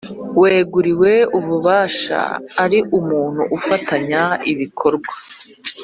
[0.37, 2.21] Uweguriwe ububasha
[2.63, 5.13] ari umuntu ufatanya ibikorwa